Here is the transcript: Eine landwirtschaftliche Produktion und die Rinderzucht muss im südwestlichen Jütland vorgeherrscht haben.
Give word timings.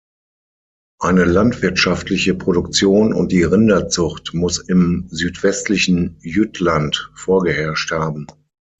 Eine 0.99 1.25
landwirtschaftliche 1.25 2.33
Produktion 2.33 3.13
und 3.13 3.31
die 3.31 3.43
Rinderzucht 3.43 4.33
muss 4.33 4.57
im 4.57 5.05
südwestlichen 5.11 6.17
Jütland 6.21 7.11
vorgeherrscht 7.13 7.91
haben. 7.91 8.25